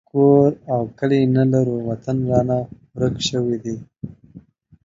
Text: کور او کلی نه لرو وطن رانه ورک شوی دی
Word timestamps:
کور 0.09 0.49
او 0.73 0.79
کلی 0.97 1.21
نه 1.35 1.43
لرو 1.51 1.75
وطن 1.89 2.17
رانه 2.29 2.59
ورک 2.95 3.15
شوی 3.27 3.57
دی 3.63 3.75